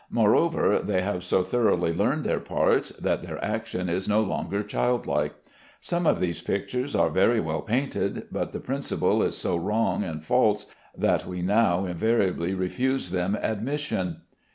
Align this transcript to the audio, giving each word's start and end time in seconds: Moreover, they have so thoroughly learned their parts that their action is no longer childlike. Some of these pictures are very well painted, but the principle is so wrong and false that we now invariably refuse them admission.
Moreover, 0.09 0.79
they 0.81 1.03
have 1.03 1.23
so 1.23 1.43
thoroughly 1.43 1.93
learned 1.93 2.23
their 2.23 2.39
parts 2.39 2.89
that 2.89 3.21
their 3.21 3.37
action 3.45 3.87
is 3.87 4.09
no 4.09 4.23
longer 4.23 4.63
childlike. 4.63 5.35
Some 5.79 6.07
of 6.07 6.19
these 6.19 6.41
pictures 6.41 6.95
are 6.95 7.11
very 7.11 7.39
well 7.39 7.61
painted, 7.61 8.25
but 8.31 8.51
the 8.51 8.59
principle 8.59 9.21
is 9.21 9.37
so 9.37 9.55
wrong 9.55 10.03
and 10.03 10.25
false 10.25 10.65
that 10.97 11.27
we 11.27 11.43
now 11.43 11.85
invariably 11.85 12.55
refuse 12.55 13.11
them 13.11 13.37
admission. 13.39 14.21